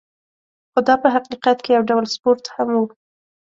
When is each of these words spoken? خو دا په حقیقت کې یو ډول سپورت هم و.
خو 0.71 0.79
دا 0.87 0.95
په 1.03 1.07
حقیقت 1.15 1.57
کې 1.63 1.71
یو 1.75 1.83
ډول 1.89 2.05
سپورت 2.13 2.43
هم 2.55 2.69
و. 2.79 2.83